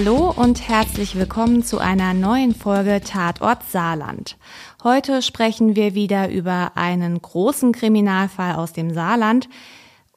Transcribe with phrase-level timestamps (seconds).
[0.00, 4.36] Hallo und herzlich willkommen zu einer neuen Folge Tatort Saarland.
[4.84, 9.48] Heute sprechen wir wieder über einen großen Kriminalfall aus dem Saarland.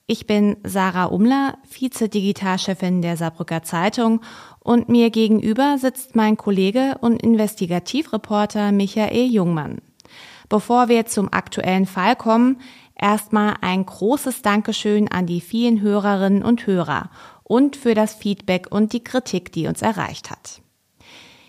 [0.06, 4.22] Ich bin Sarah Umler, Vize-Digitalchefin der Saarbrücker Zeitung
[4.60, 9.82] und mir gegenüber sitzt mein Kollege und Investigativreporter Michael Jungmann.
[10.48, 12.60] Bevor wir zum aktuellen Fall kommen,
[12.94, 17.10] erstmal ein großes Dankeschön an die vielen Hörerinnen und Hörer
[17.44, 20.62] und für das Feedback und die Kritik, die uns erreicht hat.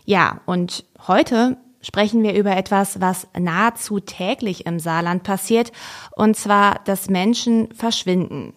[0.04, 5.72] Ja, und heute sprechen wir über etwas, was nahezu täglich im Saarland passiert,
[6.16, 8.54] und zwar, dass Menschen verschwinden.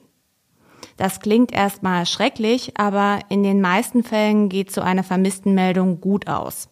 [0.98, 6.70] Das klingt erstmal schrecklich, aber in den meisten Fällen geht so eine Vermisstenmeldung gut aus.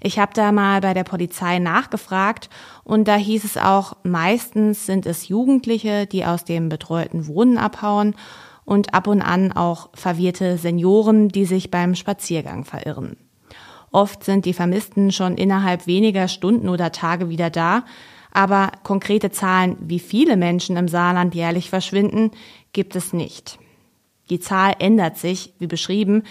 [0.00, 2.48] Ich habe da mal bei der Polizei nachgefragt
[2.84, 8.14] und da hieß es auch, meistens sind es Jugendliche, die aus dem betreuten Wohnen abhauen
[8.68, 13.16] und ab und an auch verwirrte Senioren, die sich beim Spaziergang verirren.
[13.90, 17.84] Oft sind die Vermissten schon innerhalb weniger Stunden oder Tage wieder da,
[18.30, 22.30] aber konkrete Zahlen, wie viele Menschen im Saarland jährlich verschwinden,
[22.74, 23.58] gibt es nicht.
[24.28, 26.24] Die Zahl ändert sich, wie beschrieben,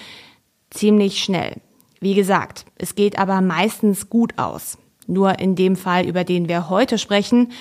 [0.70, 1.56] ziemlich schnell.
[2.00, 4.78] Wie gesagt, es geht aber meistens gut aus.
[5.08, 7.52] Nur in dem Fall, über den wir heute sprechen,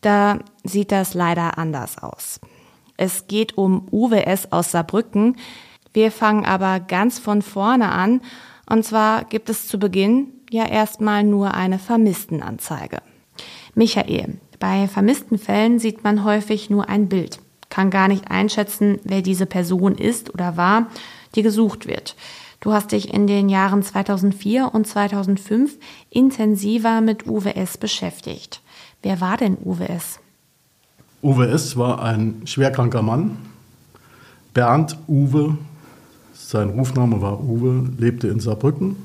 [0.00, 2.40] da sieht das leider anders aus.
[3.00, 5.36] Es geht um UWS aus Saarbrücken.
[5.94, 8.20] Wir fangen aber ganz von vorne an.
[8.68, 12.98] Und zwar gibt es zu Beginn ja erstmal nur eine Vermisstenanzeige.
[13.74, 19.22] Michael, bei vermissten Fällen sieht man häufig nur ein Bild, kann gar nicht einschätzen, wer
[19.22, 20.88] diese Person ist oder war,
[21.34, 22.16] die gesucht wird.
[22.60, 25.78] Du hast dich in den Jahren 2004 und 2005
[26.10, 28.60] intensiver mit UWS beschäftigt.
[29.00, 29.56] Wer war denn
[31.22, 31.76] UWS?
[31.76, 33.36] UWS war ein schwerkranker Mann.
[34.54, 35.56] Bernd Uwe,
[36.32, 38.96] sein Rufname war Uwe, lebte in Saarbrücken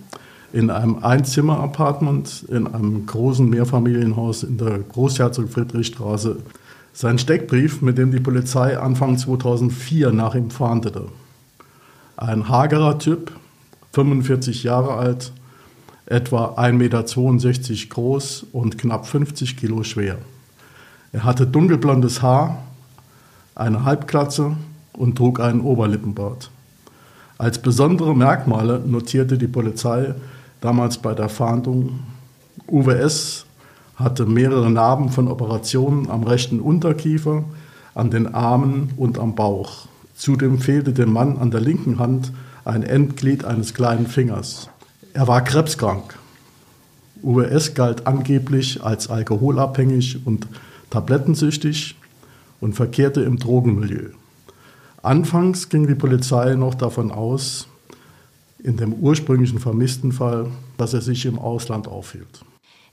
[0.56, 6.38] in einem Einzimmer-Apartment in einem großen Mehrfamilienhaus in der Großherzog-Friedrich-Straße.
[6.94, 11.08] Sein Steckbrief, mit dem die Polizei Anfang 2004 nach ihm fahndete.
[12.16, 13.34] Ein hagerer Typ,
[13.92, 15.34] 45 Jahre alt,
[16.06, 20.20] etwa 1,62 Meter groß und knapp 50 Kilo schwer.
[21.12, 22.58] Er hatte dunkelblondes Haar,
[23.56, 24.56] eine Halbklatze
[24.94, 26.50] und trug einen Oberlippenbart.
[27.38, 30.16] Als besondere Merkmale notierte die Polizei
[30.62, 32.00] damals bei der Fahndung.
[32.68, 33.46] UWS
[33.96, 37.44] hatte mehrere Narben von Operationen am rechten Unterkiefer,
[37.94, 39.88] an den Armen und am Bauch.
[40.16, 42.32] Zudem fehlte dem Mann an der linken Hand
[42.66, 44.70] ein Endglied eines kleinen Fingers.
[45.14, 46.18] Er war krebskrank.
[47.24, 50.48] UWS galt angeblich als alkoholabhängig und
[50.90, 51.96] tablettensüchtig
[52.62, 54.10] und verkehrte im Drogenmilieu.
[55.02, 57.68] Anfangs ging die Polizei noch davon aus,
[58.64, 60.48] in dem ursprünglichen vermissten Fall,
[60.78, 62.44] dass er sich im Ausland aufhielt.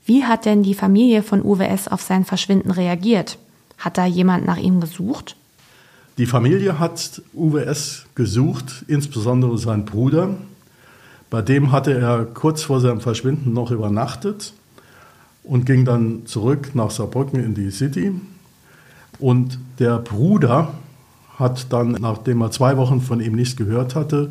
[0.04, 3.38] Wie hat denn die Familie von UWS auf sein Verschwinden reagiert?
[3.78, 5.36] Hat da jemand nach ihm gesucht?
[6.19, 10.36] Die Familie hat UWS gesucht, insbesondere sein Bruder.
[11.30, 14.53] Bei dem hatte er kurz vor seinem Verschwinden noch übernachtet
[15.44, 18.12] und ging dann zurück nach Saarbrücken in die City.
[19.19, 20.75] Und der Bruder
[21.38, 24.30] hat dann, nachdem er zwei Wochen von ihm nichts gehört hatte,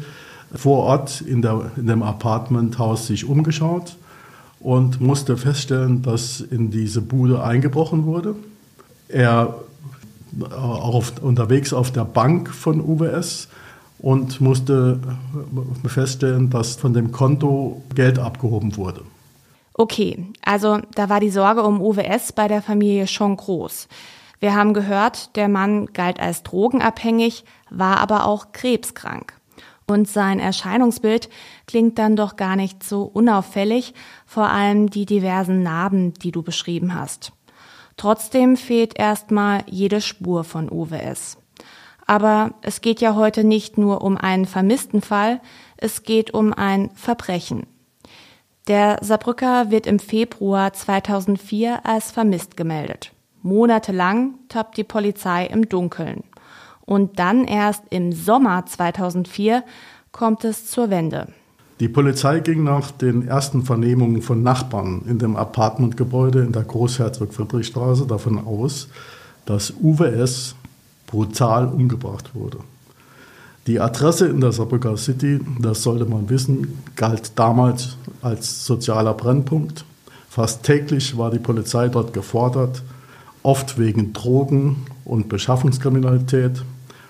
[0.54, 3.96] vor Ort in, der, in dem Apartmenthaus sich umgeschaut
[4.60, 8.36] und musste feststellen, dass in diese Bude eingebrochen wurde.
[9.08, 9.56] Er
[10.50, 13.48] auch auf, unterwegs auf der Bank von UBS
[14.00, 15.00] und musste
[15.86, 19.02] feststellen, dass von dem Konto Geld abgehoben wurde.
[19.74, 23.88] Okay, also da war die Sorge um UWS bei der Familie schon groß.
[24.40, 29.34] Wir haben gehört, der Mann galt als drogenabhängig, war aber auch krebskrank.
[29.88, 31.30] Und sein Erscheinungsbild
[31.68, 33.94] klingt dann doch gar nicht so unauffällig,
[34.26, 37.34] vor allem die diversen Narben, die du beschrieben hast.
[37.98, 41.38] Trotzdem fehlt erstmal jede Spur von UWS.
[42.08, 45.40] Aber es geht ja heute nicht nur um einen vermissten Fall,
[45.78, 47.68] es geht um ein Verbrechen.
[48.68, 53.12] Der Saarbrücker wird im Februar 2004 als vermisst gemeldet.
[53.42, 56.24] Monatelang tappt die Polizei im Dunkeln.
[56.82, 59.64] Und dann erst im Sommer 2004
[60.12, 61.28] kommt es zur Wende.
[61.80, 68.06] Die Polizei ging nach den ersten Vernehmungen von Nachbarn in dem Apartmentgebäude in der Großherzog-Friedrich-Straße
[68.06, 68.90] davon aus,
[69.48, 70.56] dass UWS
[71.08, 72.60] brutal umgebracht wurde.
[73.68, 79.86] Die Adresse in der Saarbrücker City, das sollte man wissen, galt damals als sozialer Brennpunkt.
[80.30, 82.82] Fast täglich war die Polizei dort gefordert,
[83.44, 86.64] oft wegen Drogen und Beschaffungskriminalität,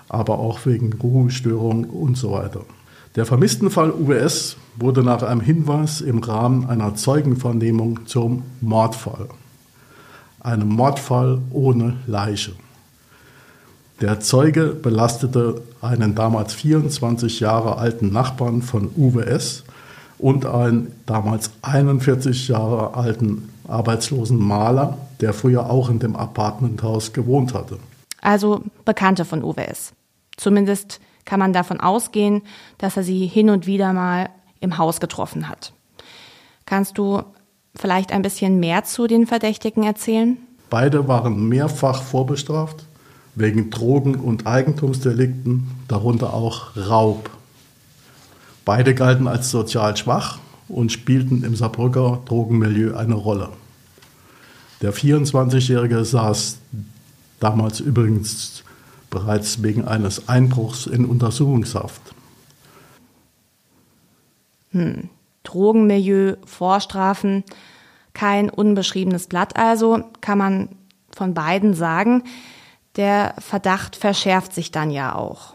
[0.09, 2.65] aber auch wegen Ruhestörung und so weiter.
[3.15, 9.29] Der Vermisstenfall UWS wurde nach einem Hinweis im Rahmen einer Zeugenvernehmung zum Mordfall.
[10.41, 12.51] Einem Mordfall ohne Leiche.
[14.01, 19.63] Der Zeuge belastete einen damals 24 Jahre alten Nachbarn von UWS
[20.17, 27.53] und einen damals 41 Jahre alten arbeitslosen Maler, der früher auch in dem Apartmenthaus gewohnt
[27.53, 27.77] hatte.
[28.21, 29.93] Also Bekannte von UWS.
[30.35, 32.41] Zumindest kann man davon ausgehen,
[32.79, 34.29] dass er sie hin und wieder mal
[34.61, 35.73] im Haus getroffen hat.
[36.65, 37.21] Kannst du
[37.75, 40.37] vielleicht ein bisschen mehr zu den Verdächtigen erzählen?
[40.71, 42.85] Beide waren mehrfach vorbestraft
[43.35, 47.29] wegen Drogen- und Eigentumsdelikten, darunter auch Raub.
[48.65, 53.49] Beide galten als sozial schwach und spielten im Saarbrücker Drogenmilieu eine Rolle.
[54.81, 56.57] Der 24-Jährige saß
[57.39, 58.63] damals übrigens
[59.09, 62.01] bereits wegen eines Einbruchs in Untersuchungshaft.
[64.71, 65.09] Hm.
[65.43, 67.43] Drogenmilieu, Vorstrafen,
[68.13, 70.69] kein unbeschriebenes Blatt also, kann man
[71.15, 72.23] von beiden sagen.
[72.97, 75.53] Der Verdacht verschärft sich dann ja auch.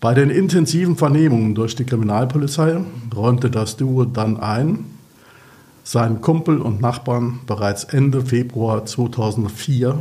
[0.00, 2.80] Bei den intensiven Vernehmungen durch die Kriminalpolizei
[3.14, 4.84] räumte das Duo dann ein,
[5.82, 10.00] seinen Kumpel und Nachbarn bereits Ende Februar 2004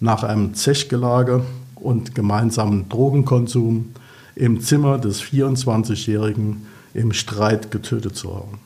[0.00, 1.44] nach einem Zechgelage
[1.74, 3.92] und gemeinsamen Drogenkonsum
[4.34, 8.60] im Zimmer des 24-Jährigen im Streit getötet zu haben.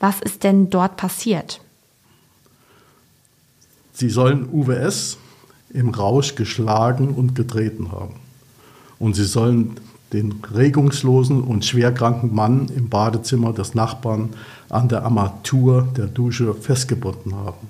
[0.00, 1.60] Was ist denn dort passiert?
[3.92, 5.18] Sie sollen UWS
[5.70, 8.14] im Rausch geschlagen und getreten haben.
[8.98, 9.76] Und sie sollen
[10.12, 14.30] den regungslosen und schwerkranken Mann im Badezimmer des Nachbarn
[14.68, 17.68] an der Armatur der Dusche festgebunden haben.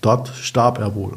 [0.00, 1.16] Dort starb er wohl.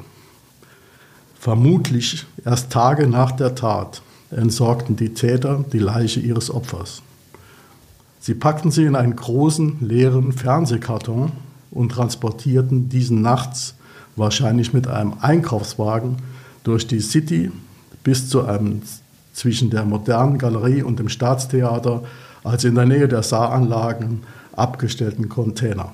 [1.40, 4.02] Vermutlich erst Tage nach der Tat
[4.32, 7.02] entsorgten die Täter die Leiche ihres Opfers.
[8.20, 11.32] Sie packten sie in einen großen, leeren Fernsehkarton
[11.72, 13.76] und transportierten diesen nachts,
[14.16, 16.18] wahrscheinlich mit einem Einkaufswagen,
[16.64, 17.52] durch die City
[18.04, 18.82] bis zu einem
[19.34, 22.04] zwischen der modernen Galerie und dem Staatstheater,
[22.44, 24.24] als in der Nähe der Saaranlagen
[24.54, 25.94] abgestellten Container.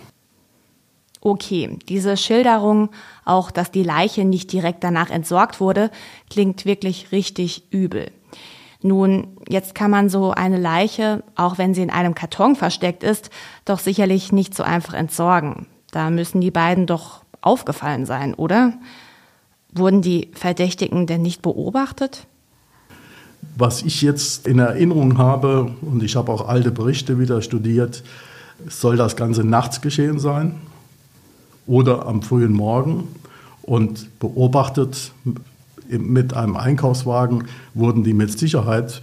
[1.21, 2.89] Okay, diese Schilderung,
[3.25, 5.89] auch dass die Leiche nicht direkt danach entsorgt wurde,
[6.29, 8.11] klingt wirklich richtig übel.
[8.83, 13.31] Nun, jetzt kann man so eine Leiche, auch wenn sie in einem Karton versteckt ist,
[13.65, 15.65] doch sicherlich nicht so einfach entsorgen.
[15.89, 18.73] Da müssen die beiden doch aufgefallen sein, oder?
[19.73, 22.27] Wurden die Verdächtigen denn nicht beobachtet?
[23.57, 28.03] Was ich jetzt in Erinnerung habe, und ich habe auch alte Berichte wieder studiert,
[28.67, 30.55] soll das Ganze nachts geschehen sein
[31.67, 33.07] oder am frühen Morgen.
[33.61, 35.11] Und beobachtet
[35.87, 39.01] mit einem Einkaufswagen wurden die mit Sicherheit,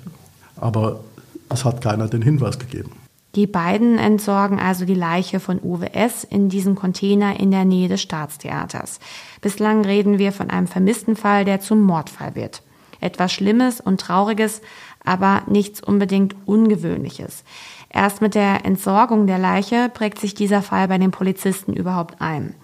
[0.57, 1.01] aber
[1.49, 2.93] es hat keiner den Hinweis gegeben.
[3.35, 6.23] Die beiden entsorgen also die Leiche von Uwe S.
[6.25, 9.01] in diesem Container in der Nähe des Staatstheaters.
[9.41, 12.63] Bislang reden wir von einem vermissten Fall, der zum Mordfall wird.
[13.01, 14.61] Etwas Schlimmes und Trauriges,
[15.03, 17.43] aber nichts unbedingt Ungewöhnliches.
[17.89, 22.55] Erst mit der Entsorgung der Leiche prägt sich dieser Fall bei den Polizisten überhaupt ein.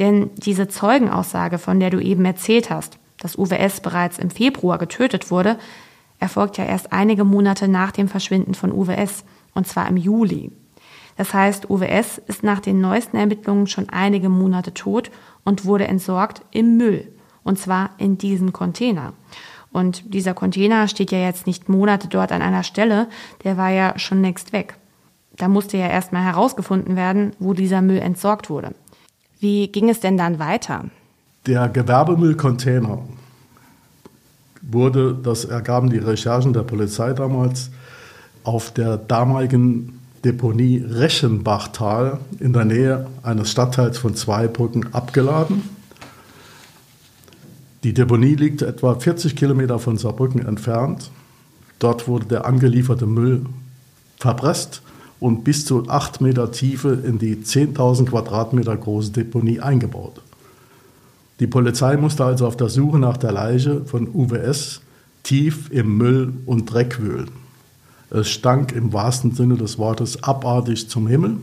[0.00, 5.30] Denn diese Zeugenaussage, von der du eben erzählt hast, dass UWS bereits im Februar getötet
[5.30, 5.56] wurde,
[6.18, 9.24] erfolgt ja erst einige Monate nach dem Verschwinden von UWS,
[9.56, 10.52] und zwar im Juli.
[11.16, 15.10] Das heißt, UWS ist nach den neuesten Ermittlungen schon einige Monate tot
[15.44, 17.08] und wurde entsorgt im Müll,
[17.42, 19.14] und zwar in diesem Container.
[19.72, 23.08] Und dieser Container steht ja jetzt nicht Monate dort an einer Stelle,
[23.44, 24.76] der war ja schon längst weg.
[25.36, 28.74] Da musste ja erstmal herausgefunden werden, wo dieser Müll entsorgt wurde.
[29.38, 30.84] Wie ging es denn dann weiter?
[31.46, 33.00] Der Gewerbemüllcontainer
[34.62, 37.70] wurde, das ergaben die Recherchen der Polizei damals,
[38.46, 45.62] auf der damaligen Deponie Reschenbachtal in der Nähe eines Stadtteils von Zweibrücken abgeladen.
[47.84, 51.10] Die Deponie liegt etwa 40 Kilometer von Saarbrücken entfernt.
[51.78, 53.46] Dort wurde der angelieferte Müll
[54.18, 54.82] verpresst
[55.20, 60.22] und bis zu 8 Meter Tiefe in die 10.000 Quadratmeter große Deponie eingebaut.
[61.40, 64.80] Die Polizei musste also auf der Suche nach der Leiche von UWS
[65.22, 67.45] tief im Müll und Dreck wühlen.
[68.10, 71.38] Es stank im wahrsten Sinne des Wortes abartig zum Himmel.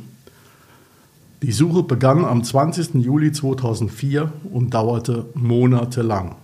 [1.41, 2.95] Die Suche begann am 20.
[2.95, 6.35] Juli 2004 und dauerte monatelang.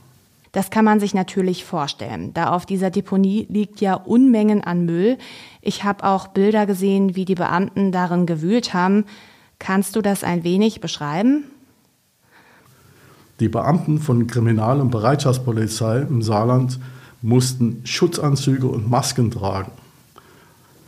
[0.51, 5.17] Das kann man sich natürlich vorstellen, da auf dieser Deponie liegt ja Unmengen an Müll.
[5.61, 9.05] Ich habe auch Bilder gesehen, wie die Beamten darin gewühlt haben.
[9.59, 11.43] Kannst du das ein wenig beschreiben?
[13.39, 16.79] Die Beamten von Kriminal- und Bereitschaftspolizei im Saarland
[17.21, 19.71] mussten Schutzanzüge und Masken tragen.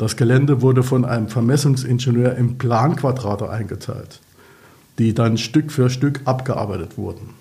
[0.01, 4.20] Das Gelände wurde von einem Vermessungsingenieur in Planquadrate eingeteilt,
[4.98, 7.36] die dann Stück für Stück abgearbeitet wurden.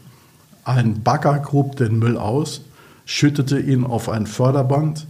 [0.64, 2.60] Ein Bagger grub den Müll aus,
[3.06, 5.06] schüttete ihn auf ein Förderband,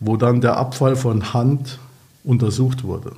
[0.00, 1.78] wo dann der Abfall von Hand
[2.24, 3.12] untersucht wurde.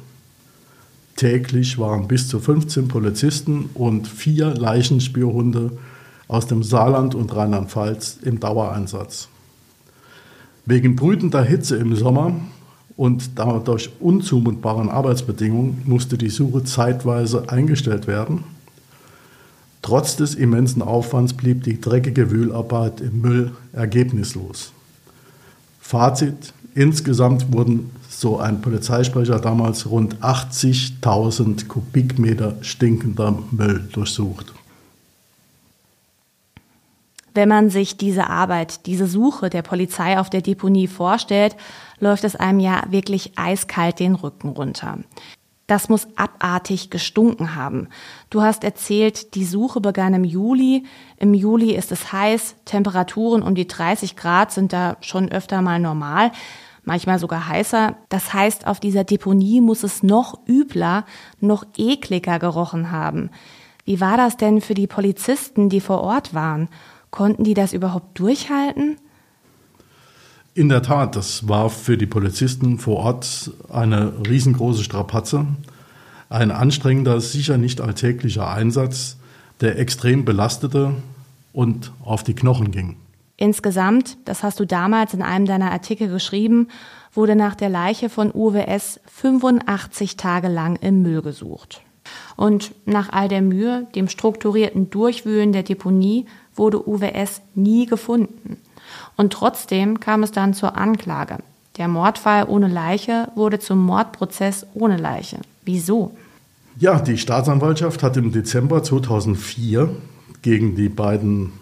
[1.16, 5.72] Täglich waren bis zu 15 Polizisten und vier Leichenspürhunde
[6.28, 9.26] aus dem Saarland und Rheinland-Pfalz im Dauereinsatz.
[10.64, 12.36] Wegen brütender Hitze im Sommer
[12.96, 18.44] und dadurch unzumutbaren Arbeitsbedingungen musste die Suche zeitweise eingestellt werden.
[19.82, 24.72] Trotz des immensen Aufwands blieb die dreckige Wühlarbeit im Müll ergebnislos.
[25.80, 34.54] Fazit, insgesamt wurden, so ein Polizeisprecher damals, rund 80.000 Kubikmeter stinkender Müll durchsucht.
[37.34, 41.56] Wenn man sich diese Arbeit, diese Suche der Polizei auf der Deponie vorstellt,
[41.98, 44.98] läuft es einem ja wirklich eiskalt den Rücken runter.
[45.66, 47.88] Das muss abartig gestunken haben.
[48.28, 50.84] Du hast erzählt, die Suche begann im Juli.
[51.16, 55.80] Im Juli ist es heiß, Temperaturen um die 30 Grad sind da schon öfter mal
[55.80, 56.32] normal,
[56.84, 57.96] manchmal sogar heißer.
[58.10, 61.06] Das heißt, auf dieser Deponie muss es noch übler,
[61.40, 63.30] noch ekliger gerochen haben.
[63.86, 66.68] Wie war das denn für die Polizisten, die vor Ort waren?
[67.14, 68.96] Konnten die das überhaupt durchhalten?
[70.52, 75.46] In der Tat, das war für die Polizisten vor Ort eine riesengroße Strapazze.
[76.28, 79.16] Ein anstrengender, sicher nicht alltäglicher Einsatz,
[79.60, 80.96] der extrem belastete
[81.52, 82.96] und auf die Knochen ging.
[83.36, 86.66] Insgesamt, das hast du damals in einem deiner Artikel geschrieben,
[87.12, 88.98] wurde nach der Leiche von Uwe S.
[89.06, 91.80] 85 Tage lang im Müll gesucht.
[92.36, 96.26] Und nach all der Mühe, dem strukturierten Durchwühlen der Deponie,
[96.56, 97.40] wurde Uwe S.
[97.54, 98.58] nie gefunden.
[99.16, 101.38] Und trotzdem kam es dann zur Anklage.
[101.76, 105.38] Der Mordfall ohne Leiche wurde zum Mordprozess ohne Leiche.
[105.64, 106.16] Wieso?
[106.78, 109.90] Ja, die Staatsanwaltschaft hat im Dezember 2004
[110.42, 111.52] gegen die beiden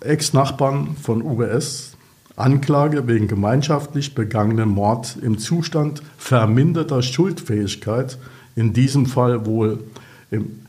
[0.00, 1.92] Ex-Nachbarn von Uwe S.
[2.36, 8.18] Anklage wegen gemeinschaftlich begangenem Mord im Zustand verminderter Schuldfähigkeit,
[8.54, 9.84] in diesem Fall wohl
[10.30, 10.60] im,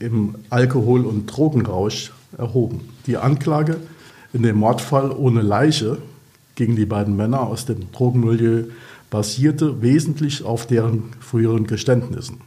[0.00, 2.80] im Alkohol- und Drogenrausch erhoben.
[3.06, 3.78] Die Anklage
[4.32, 5.98] in dem Mordfall ohne Leiche
[6.54, 8.64] gegen die beiden Männer aus dem Drogenmilieu
[9.10, 12.40] basierte wesentlich auf deren früheren Geständnissen.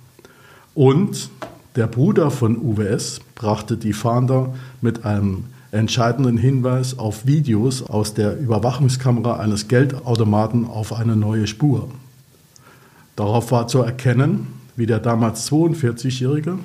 [0.75, 1.29] Und
[1.75, 8.39] der Bruder von UWS brachte die Fahnder mit einem entscheidenden Hinweis auf Videos aus der
[8.39, 11.89] Überwachungskamera eines Geldautomaten auf eine neue Spur.
[13.15, 16.57] Darauf war zu erkennen, wie der damals 42-Jährige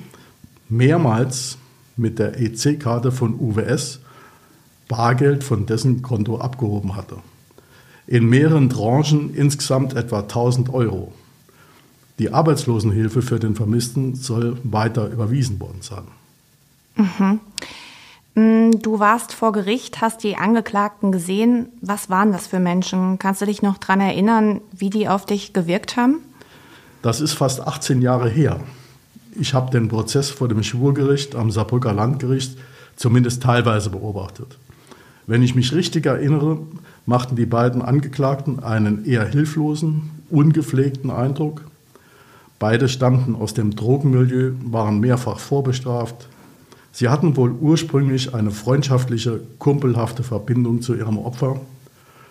[0.69, 1.57] mehrmals
[1.97, 3.99] mit der EC-Karte von UWS
[4.87, 7.17] Bargeld von dessen Konto abgehoben hatte.
[8.07, 11.11] In mehreren Tranchen insgesamt etwa 1000 Euro.
[12.19, 16.03] Die Arbeitslosenhilfe für den Vermissten soll weiter überwiesen worden sein.
[16.95, 17.39] Mhm.
[18.35, 21.67] Mm, du warst vor Gericht, hast die Angeklagten gesehen.
[21.81, 23.17] Was waren das für Menschen?
[23.17, 26.19] Kannst du dich noch daran erinnern, wie die auf dich gewirkt haben?
[27.01, 28.59] Das ist fast 18 Jahre her.
[29.37, 32.57] Ich habe den Prozess vor dem Schwurgericht am Saarbrücker Landgericht
[32.95, 34.57] zumindest teilweise beobachtet.
[35.27, 36.59] Wenn ich mich richtig erinnere,
[37.05, 41.65] machten die beiden Angeklagten einen eher hilflosen, ungepflegten Eindruck.
[42.59, 46.27] Beide stammten aus dem Drogenmilieu, waren mehrfach vorbestraft.
[46.93, 51.59] Sie hatten wohl ursprünglich eine freundschaftliche, kumpelhafte Verbindung zu ihrem Opfer.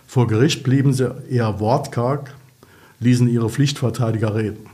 [0.06, 2.32] Vor Gericht blieben sie eher wortkarg,
[3.00, 4.73] ließen ihre Pflichtverteidiger reden.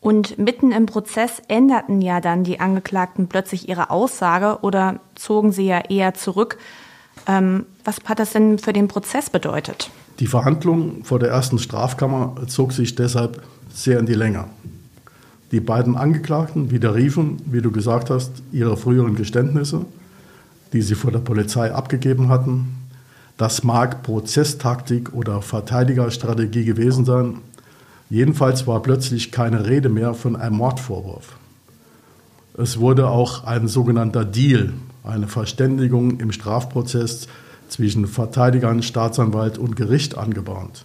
[0.00, 5.66] Und mitten im Prozess änderten ja dann die Angeklagten plötzlich ihre Aussage oder zogen sie
[5.66, 6.56] ja eher zurück.
[7.26, 9.90] Ähm, was hat das denn für den Prozess bedeutet?
[10.18, 13.42] Die Verhandlung vor der ersten Strafkammer zog sich deshalb
[13.72, 14.46] sehr in die Länge.
[15.52, 19.84] Die beiden Angeklagten widerriefen, wie du gesagt hast, ihre früheren Geständnisse,
[20.72, 22.76] die sie vor der Polizei abgegeben hatten.
[23.36, 27.38] Das mag Prozesstaktik oder Verteidigerstrategie gewesen sein,
[28.10, 31.36] Jedenfalls war plötzlich keine Rede mehr von einem Mordvorwurf.
[32.58, 34.72] Es wurde auch ein sogenannter Deal,
[35.04, 37.28] eine Verständigung im Strafprozess
[37.68, 40.84] zwischen Verteidigern, Staatsanwalt und Gericht angebahnt.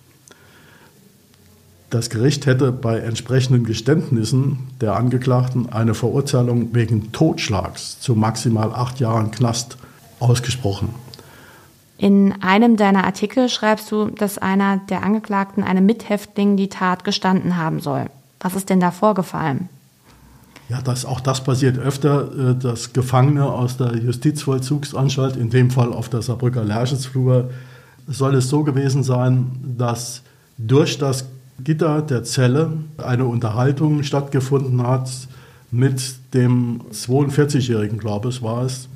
[1.89, 8.99] Das Gericht hätte bei entsprechenden Geständnissen der Angeklagten eine Verurteilung wegen Totschlags zu maximal acht
[8.99, 9.77] Jahren Knast
[10.19, 10.89] ausgesprochen.
[11.97, 17.57] In einem deiner Artikel schreibst du, dass einer der Angeklagten einem Mithäftling die Tat gestanden
[17.57, 18.07] haben soll.
[18.39, 19.69] Was ist denn da vorgefallen?
[20.67, 25.93] Ja, das, auch das passiert öfter, äh, dass Gefangene aus der Justizvollzugsanstalt, in dem Fall
[25.93, 27.51] auf der Saarbrücker Lerchensflur,
[28.07, 30.21] soll es so gewesen sein, dass
[30.57, 31.25] durch das
[31.63, 35.09] Gitter der Zelle eine Unterhaltung stattgefunden hat
[35.71, 38.89] mit dem 42-Jährigen, glaube ich, war es.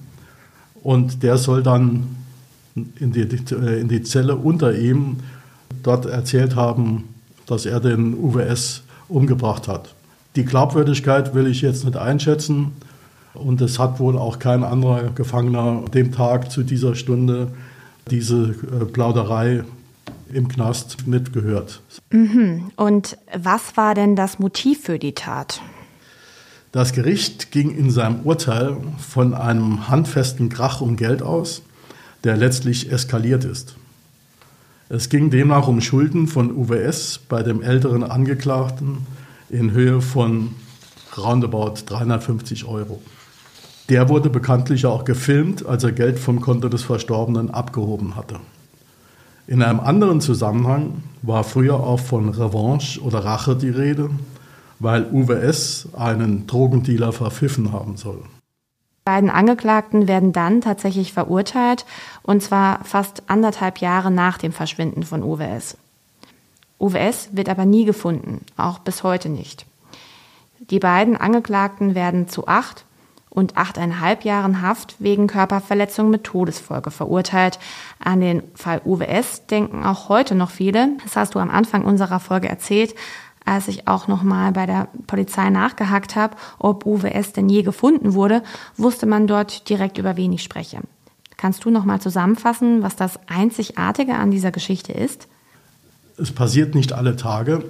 [0.84, 2.19] Und der soll dann
[2.76, 5.18] in die, in die Zelle unter ihm
[5.84, 7.06] dort erzählt haben,
[7.46, 9.94] dass er den UWS umgebracht hat.
[10.36, 12.72] Die Glaubwürdigkeit will ich jetzt nicht einschätzen.
[13.34, 17.52] Und es hat wohl auch kein anderer Gefangener dem Tag zu dieser Stunde
[18.10, 19.64] diese äh, Plauderei
[20.34, 21.82] im Knast mitgehört.
[22.12, 22.72] Mhm.
[22.76, 25.62] Und was war denn das Motiv für die Tat?
[26.72, 31.64] Das Gericht ging in seinem Urteil von einem handfesten Krach um Geld aus,
[32.24, 33.76] der letztlich eskaliert ist.
[34.90, 39.06] Es ging demnach um Schulden von UWS bei dem älteren Angeklagten
[39.50, 40.56] in Höhe von
[41.16, 43.02] roundabout 350 Euro.
[43.90, 48.40] Der wurde bekanntlich auch gefilmt, als er Geld vom Konto des Verstorbenen abgehoben hatte.
[49.48, 54.12] In einem anderen Zusammenhang war früher auch von Revanche oder Rache die Rede,
[54.80, 58.22] weil UWS einen Drogendealer verpfiffen haben soll.
[59.10, 61.88] Die beiden Angeklagten werden dann tatsächlich verurteilt,
[62.22, 65.78] und zwar fast anderthalb Jahre nach dem Verschwinden von UWS.
[66.78, 69.66] UWS wird aber nie gefunden, auch bis heute nicht.
[70.60, 72.86] Die beiden Angeklagten werden zu acht
[73.32, 77.58] und achteinhalb Jahren Haft wegen Körperverletzung mit Todesfolge verurteilt.
[77.98, 80.90] An den Fall UWS denken auch heute noch viele.
[81.04, 82.94] Das hast du am Anfang unserer Folge erzählt,
[83.46, 88.44] als ich auch nochmal bei der Polizei nachgehakt habe, ob UWS denn je gefunden wurde,
[88.78, 90.80] wusste man dort direkt über wen ich spreche.
[91.38, 95.28] Kannst du nochmal zusammenfassen, was das Einzigartige an dieser Geschichte ist?
[96.18, 97.64] Es passiert nicht alle Tage,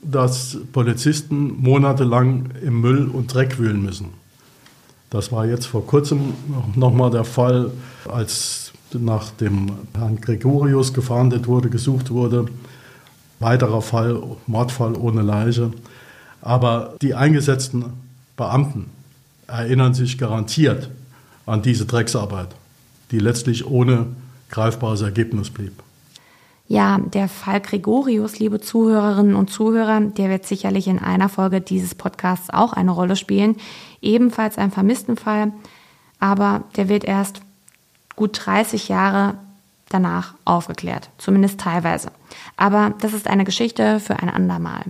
[0.00, 4.10] dass Polizisten monatelang im Müll und Dreck wühlen müssen.
[5.10, 6.34] Das war jetzt vor kurzem
[6.74, 7.72] nochmal der Fall,
[8.08, 12.46] als nach dem Herrn Gregorius gefahndet wurde, gesucht wurde.
[13.38, 15.72] Weiterer Fall, Mordfall ohne Leiche.
[16.40, 17.84] Aber die eingesetzten
[18.36, 18.90] Beamten
[19.46, 20.90] erinnern sich garantiert
[21.44, 22.48] an diese Drecksarbeit,
[23.10, 24.06] die letztlich ohne
[24.50, 25.82] greifbares Ergebnis blieb.
[26.68, 31.94] Ja, der Fall Gregorius, liebe Zuhörerinnen und Zuhörer, der wird sicherlich in einer Folge dieses
[31.94, 33.56] Podcasts auch eine Rolle spielen.
[34.02, 35.52] Ebenfalls ein Vermisstenfall,
[36.18, 37.40] aber der wird erst
[38.16, 39.34] gut 30 Jahre
[39.88, 42.10] danach aufgeklärt, zumindest teilweise.
[42.56, 44.82] Aber das ist eine Geschichte für ein andermal.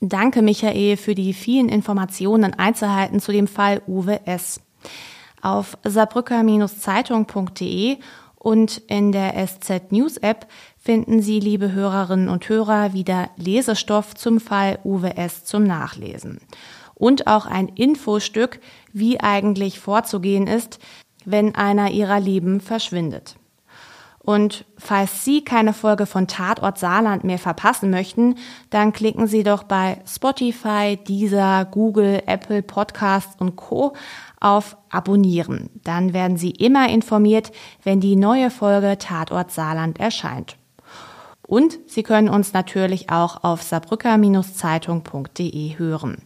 [0.00, 4.60] Danke, Michael, für die vielen Informationen und Einzelheiten zu dem Fall Uwe S.
[5.40, 7.98] Auf saarbrücker-zeitung.de
[8.34, 10.46] und in der SZ News App
[10.78, 15.44] finden Sie, liebe Hörerinnen und Hörer, wieder Lesestoff zum Fall Uwe S.
[15.44, 16.40] zum Nachlesen.
[16.94, 18.60] Und auch ein Infostück,
[18.92, 20.78] wie eigentlich vorzugehen ist,
[21.24, 23.36] wenn einer Ihrer Lieben verschwindet.
[24.24, 28.36] Und falls Sie keine Folge von Tatort Saarland mehr verpassen möchten,
[28.70, 33.92] dann klicken Sie doch bei Spotify, Deezer, Google, Apple Podcasts und Co
[34.40, 35.68] auf Abonnieren.
[35.84, 40.56] Dann werden Sie immer informiert, wenn die neue Folge Tatort Saarland erscheint.
[41.46, 46.22] Und Sie können uns natürlich auch auf saarbrücker-zeitung.de hören.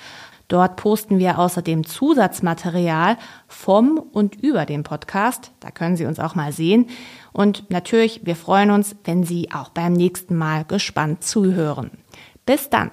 [0.46, 3.16] Dort posten wir außerdem Zusatzmaterial
[3.48, 5.50] vom und über den Podcast.
[5.58, 6.86] Da können Sie uns auch mal sehen.
[7.32, 11.90] Und natürlich, wir freuen uns, wenn Sie auch beim nächsten Mal gespannt zuhören.
[12.46, 12.92] Bis dann.